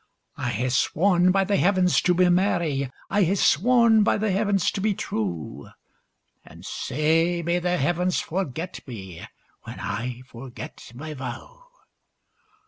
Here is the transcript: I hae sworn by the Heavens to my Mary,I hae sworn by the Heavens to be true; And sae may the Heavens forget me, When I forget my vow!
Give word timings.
I 0.37 0.49
hae 0.49 0.69
sworn 0.69 1.31
by 1.31 1.43
the 1.43 1.57
Heavens 1.57 2.01
to 2.01 2.15
my 2.15 2.27
Mary,I 2.29 3.21
hae 3.21 3.35
sworn 3.35 4.01
by 4.01 4.17
the 4.17 4.31
Heavens 4.31 4.71
to 4.71 4.81
be 4.81 4.95
true; 4.95 5.69
And 6.43 6.65
sae 6.65 7.43
may 7.43 7.59
the 7.59 7.77
Heavens 7.77 8.19
forget 8.19 8.79
me, 8.87 9.23
When 9.61 9.79
I 9.79 10.23
forget 10.25 10.91
my 10.95 11.13
vow! 11.13 11.65